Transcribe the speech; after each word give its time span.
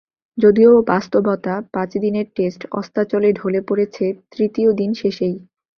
যদিও 0.37 0.71
বাস্তবতা, 0.87 1.53
পাঁচ 1.73 1.91
দিনের 1.97 2.27
টেস্ট 2.35 2.61
অস্তাচলে 2.71 3.29
ঢলে 3.33 3.61
পড়েছে 3.61 4.05
তৃতীয় 4.31 4.69
দিন 4.73 4.91
শেষেই। 4.93 5.35